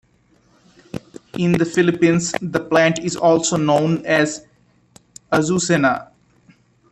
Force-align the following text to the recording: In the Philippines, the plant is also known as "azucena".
In 1.37 1.51
the 1.51 1.63
Philippines, 1.63 2.33
the 2.41 2.59
plant 2.59 2.97
is 3.03 3.15
also 3.15 3.55
known 3.55 4.03
as 4.03 4.43
"azucena". 5.31 6.07